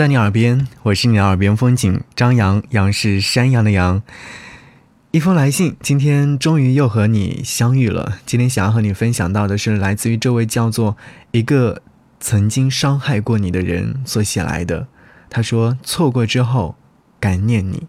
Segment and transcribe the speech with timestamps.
[0.00, 4.02] 在你耳边，我是你的耳边风景张扬，杨是山羊的羊。
[5.10, 8.14] 一封来信，今天终于又和你相遇了。
[8.24, 10.96] 今天想要和你分享到的是来自于这位叫做
[11.32, 11.82] 一个
[12.18, 14.88] 曾经伤害过你的人所写来的。
[15.28, 16.76] 他说：“错过之后，
[17.20, 17.86] 感念你，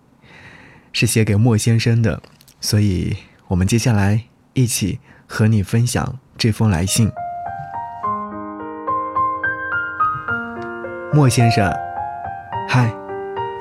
[0.91, 2.21] 是写给莫先生的。”
[2.59, 3.16] 所以，
[3.48, 7.09] 我们接下来一起和你分享这封来信。
[11.14, 11.73] 莫先生。
[12.68, 12.94] 嗨，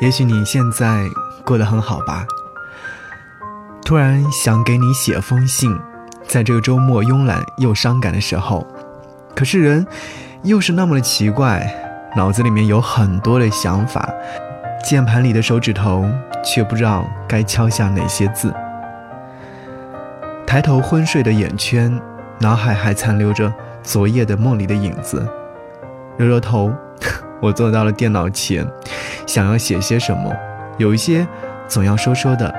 [0.01, 1.05] 也许你现在
[1.45, 2.27] 过得很好吧？
[3.85, 5.77] 突然想给你写封信，
[6.29, 8.67] 在这个周末慵懒又伤感的时候，
[9.35, 9.85] 可是人
[10.43, 11.75] 又是那么的奇怪，
[12.17, 14.09] 脑子里面有很多的想法，
[14.85, 16.07] 键盘里的手指头
[16.45, 18.55] 却不知道该敲下哪些字。
[20.47, 22.01] 抬头昏睡的眼圈，
[22.39, 25.27] 脑海还残留着昨夜的梦里的影子，
[26.17, 26.73] 揉揉头。
[27.41, 28.67] 我坐到了电脑前，
[29.27, 30.31] 想要写些什么，
[30.77, 31.27] 有一些
[31.67, 32.55] 总要说说的，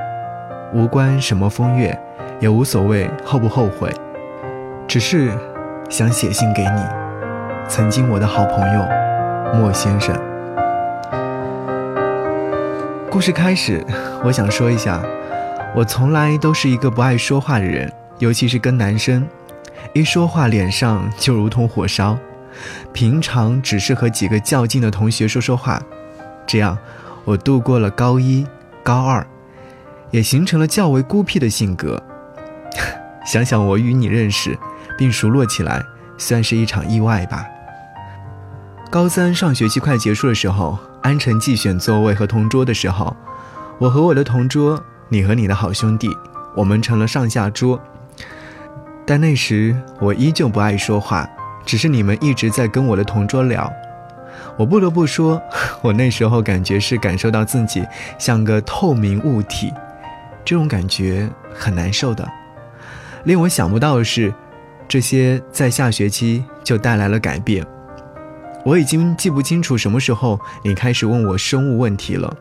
[0.74, 1.98] 无关什么风月，
[2.40, 3.94] 也无所谓后不后悔，
[4.88, 5.32] 只是
[5.88, 6.82] 想写信给你，
[7.68, 8.86] 曾经我的好朋友
[9.54, 10.16] 莫先生。
[13.10, 13.86] 故事开始，
[14.24, 15.00] 我想说一下，
[15.76, 19.28] 我从来都是一个不爱说话的人，尤其是跟男生，
[19.94, 22.18] 一说话脸上就如同火烧。
[22.94, 25.82] 平常只是和几个较劲的同学说说话，
[26.46, 26.78] 这样
[27.24, 28.46] 我度过了高一、
[28.84, 29.26] 高二，
[30.12, 32.02] 也形成了较为孤僻的性格。
[33.26, 34.58] 想想我与你认识
[34.98, 35.84] 并熟络起来，
[36.18, 37.46] 算是一场意外吧。
[38.90, 43.16] 高三上学期快结束的时候，安成绩选座位和同桌的时候，
[43.78, 46.10] 我和我的同桌，你和你的好兄弟，
[46.56, 47.80] 我们成了上下桌。
[49.06, 51.28] 但那时我依旧不爱说话。
[51.66, 53.72] 只是你们一直在跟我的同桌聊，
[54.58, 55.42] 我不得不说，
[55.82, 57.86] 我那时候感觉是感受到自己
[58.18, 59.74] 像个透明物体，
[60.44, 62.28] 这种感觉很难受的。
[63.24, 64.34] 令我想不到的是，
[64.88, 67.66] 这些在下学期就带来了改变。
[68.64, 72.36] 我已经记不清楚什么时候你开始问我生物问题了，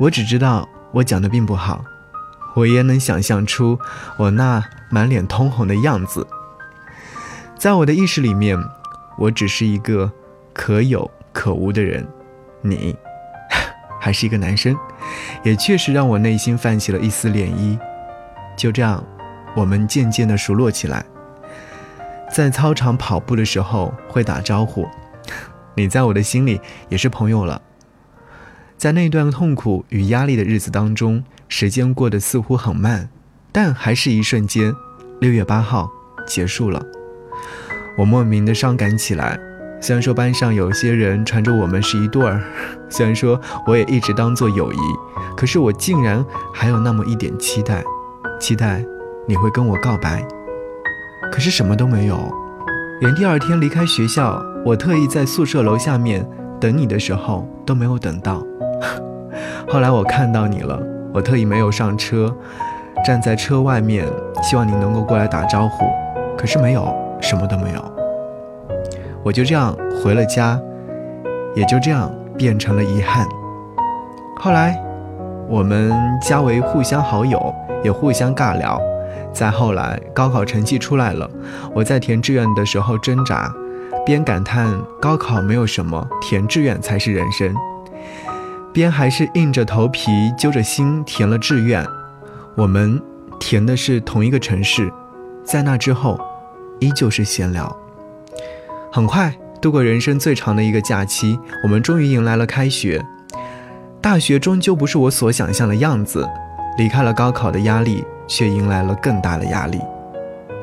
[0.00, 1.84] 我只知道我讲的并不好，
[2.54, 3.78] 我也能想象出
[4.16, 6.26] 我那满脸通红的样子。
[7.62, 8.58] 在我的意识里面，
[9.16, 10.10] 我只是一个
[10.52, 12.04] 可有可无的人，
[12.60, 12.92] 你
[14.02, 14.76] 还是一个男生，
[15.44, 17.78] 也确实让我内心泛起了一丝涟漪。
[18.56, 19.06] 就这样，
[19.54, 21.06] 我们渐渐的熟络起来，
[22.28, 24.88] 在操场跑步的时候会打招呼，
[25.76, 27.62] 你在我的心里也是朋友了。
[28.76, 33.08] 在那段痛苦与压力的日子当中，时间过得似乎很慢，
[33.52, 34.74] 但还是一瞬间，
[35.20, 35.88] 六月八号
[36.26, 36.84] 结束了。
[37.96, 39.38] 我莫名的伤感起来，
[39.80, 42.40] 虽然说班上有些人传着我们是一对儿，
[42.88, 44.78] 虽然说我也一直当做友谊，
[45.36, 47.84] 可是我竟然还有那么一点期待，
[48.40, 48.84] 期待
[49.26, 50.24] 你会跟我告白，
[51.30, 52.18] 可是什么都没有，
[53.00, 56.26] 连第二天离开学校，我特意在宿舍楼下面
[56.60, 58.42] 等你的时候都没有等到。
[59.68, 60.80] 后来我看到你了，
[61.12, 62.34] 我特意没有上车，
[63.04, 64.06] 站在车外面，
[64.42, 65.84] 希望你能够过来打招呼，
[66.38, 67.11] 可是没有。
[67.22, 67.92] 什么都没有，
[69.22, 70.60] 我就这样回了家，
[71.54, 73.26] 也就这样变成了遗憾。
[74.36, 74.78] 后来，
[75.48, 78.78] 我们加为互相好友，也互相尬聊。
[79.32, 81.30] 再后来，高考成绩出来了，
[81.72, 83.50] 我在填志愿的时候挣扎，
[84.04, 84.68] 边感叹
[85.00, 87.54] 高考没有什么，填志愿才是人生，
[88.74, 91.86] 边还是硬着头皮揪着心填了志愿。
[92.56, 93.00] 我们
[93.38, 94.92] 填的是同一个城市，
[95.44, 96.20] 在那之后。
[96.82, 97.74] 依旧是闲聊。
[98.90, 103.00] 很快度过人生最长的一个假期，我们终于迎来了开学。
[104.00, 106.28] 大学终究不是我所想象的样子，
[106.76, 109.80] 离开了高考的压力，却迎来了更大的压力。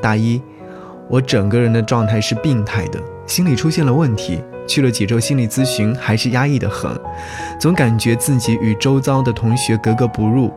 [0.02, 0.42] 大一，
[1.08, 4.42] 我整个人的状态是病态的，心理出现了问题。
[4.68, 6.92] 去了几周心理咨询，还是压抑的很，
[7.58, 10.52] 总感觉自己与周遭的同学格格不入。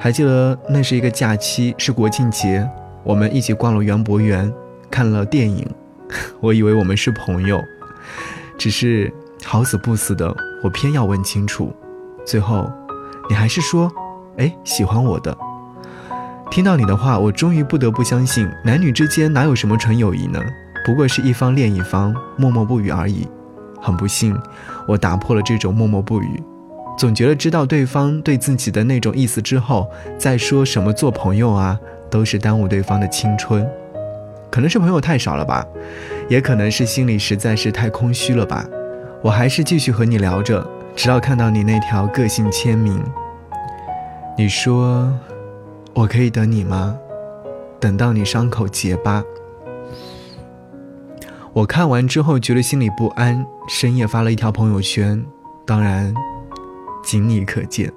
[0.00, 2.68] 还记得那是一个假期，是国庆节。
[3.04, 4.52] 我们一起逛了园博园，
[4.90, 5.66] 看了电影。
[6.40, 7.62] 我以为我们是朋友，
[8.56, 9.12] 只是
[9.44, 11.74] 好死不死的，我偏要问清楚。
[12.24, 12.70] 最后，
[13.28, 13.90] 你还是说，
[14.38, 15.36] 哎，喜欢我的。
[16.50, 20.42] 听到你的话，我终于不得不相信，男女之间哪有什么纯友谊呢？
[20.86, 23.28] 不过是一方恋一方，默默不语而已。
[23.80, 24.34] 很不幸，
[24.86, 26.42] 我打破了这种默默不语。
[26.98, 31.80] 总觉得知道对方对自己的那种意思之后，再说什么做朋友啊。
[32.10, 33.68] 都是耽误对方的青春，
[34.50, 35.62] 可能是朋友太少了吧，
[36.26, 38.64] 也可能是心里实在是太空虚了吧。
[39.20, 40.66] 我还是继续和你聊着，
[40.96, 42.98] 直到看到你那条个性签名。
[44.38, 45.12] 你说
[45.92, 46.96] ：“我可以等你吗？
[47.78, 49.22] 等到你伤口结疤。”
[51.52, 55.22] 我看完之后觉得心里不安，深夜发了一条朋友圈，
[55.66, 56.14] 当然，
[57.08, 57.90] 仅你可见。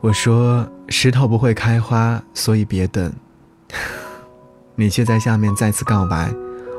[0.00, 3.12] 我说：“石头不会开花，所以别等。
[4.74, 6.32] ”你却在下面再次告白，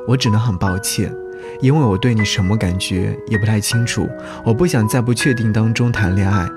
[0.07, 1.13] 我只能很抱歉，
[1.61, 4.09] 因为我对你什么感觉也不太清楚，
[4.43, 6.49] 我不想在不确定当中谈恋爱，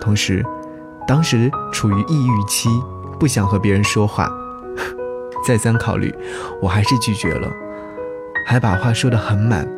[0.00, 0.40] 同时，
[1.04, 2.68] 当时处于抑郁期，
[3.18, 4.30] 不想和别人说话，
[5.44, 6.14] 再三考虑，
[6.60, 7.50] 我还是拒绝了，
[8.46, 9.68] 还把话说得很满。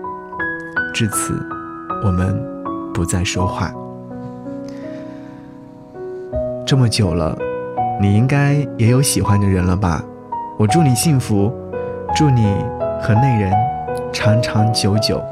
[0.93, 1.43] 至此，
[2.05, 2.39] 我们
[2.95, 3.71] 不再说话。
[6.65, 7.37] 这么久了，
[8.01, 10.03] 你应该也有喜欢的人了吧？
[10.57, 11.53] 我祝你幸福，
[12.15, 12.57] 祝你
[13.03, 13.53] 和那人
[14.13, 15.23] 长长久久。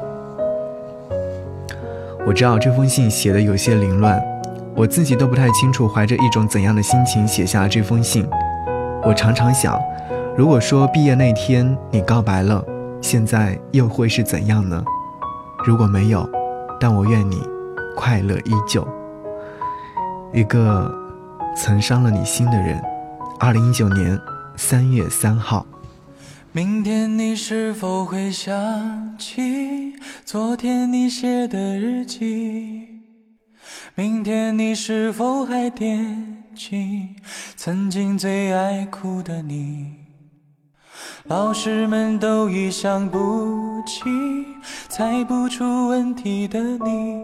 [2.27, 4.21] 我知道这封信写的有些凌乱，
[4.75, 8.27] 我自己都不太清楚怀着一种怎样的心情写下了这封信。
[9.03, 9.81] 我常常想，
[10.37, 12.63] 如果说毕业那天你告白了，
[13.01, 14.83] 现在又会是怎样呢？
[15.65, 16.29] 如果没有，
[16.79, 17.41] 但我愿你
[17.95, 18.87] 快乐依旧。
[20.33, 20.93] 一个
[21.55, 22.81] 曾伤了你心的人，
[23.39, 24.19] 二零一九年。
[24.55, 25.65] 三月三号，
[26.51, 32.87] 明天你是否会想起昨天你写的日记？
[33.95, 37.15] 明天你是否还惦记
[37.55, 39.87] 曾经最爱哭的你？
[41.23, 44.03] 老师们都已想不起
[44.87, 47.23] 猜不出问题的你，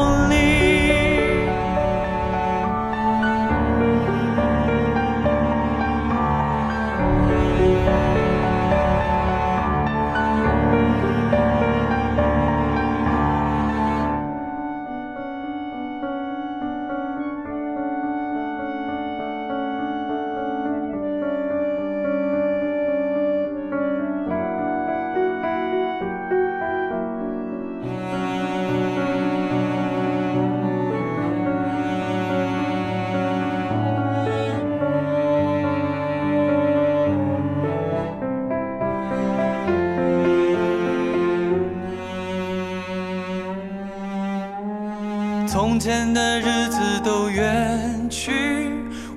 [45.83, 48.31] 前的日子都远去，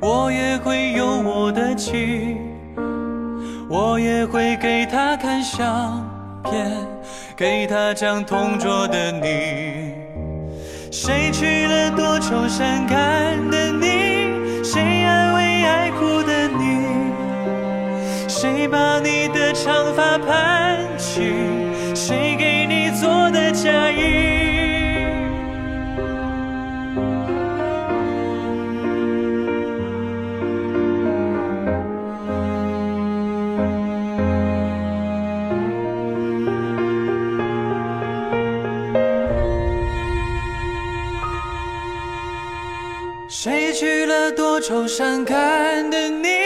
[0.00, 2.38] 我也会有我的妻，
[3.68, 6.02] 我也会给她看相
[6.42, 6.74] 片，
[7.36, 9.92] 给她讲同桌的你。
[10.90, 12.96] 谁娶了多愁善感
[13.50, 14.64] 的你？
[14.64, 16.86] 谁安慰爱哭的你？
[18.26, 21.63] 谁把你的长发盘起？
[44.32, 46.43] 多愁善感的你？